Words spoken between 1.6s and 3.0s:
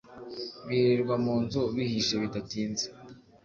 bihishe bidatinze